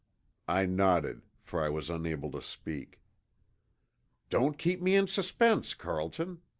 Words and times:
I 0.47 0.65
nodded, 0.65 1.21
for 1.43 1.63
I 1.63 1.69
was 1.69 1.91
unable 1.91 2.31
to 2.31 2.41
speak. 2.41 2.99
"Don't 4.31 4.57
keep 4.57 4.81
me 4.81 4.95
in 4.95 5.05
suspense, 5.05 5.75
Carlton! 5.75 6.41